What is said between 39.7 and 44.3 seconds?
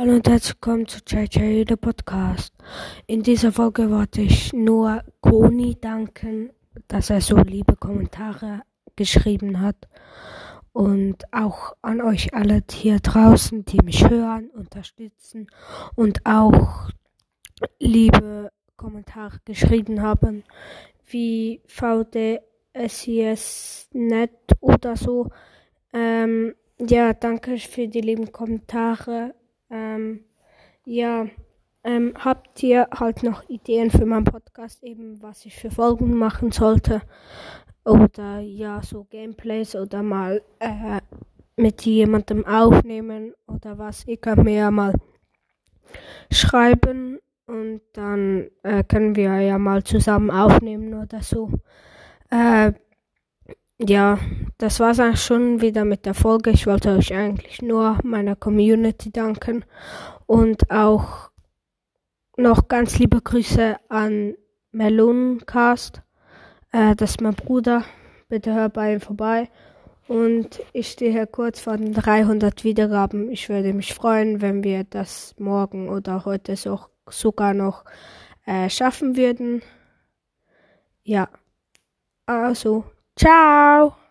oder mal äh, mit jemandem aufnehmen oder was? Ihr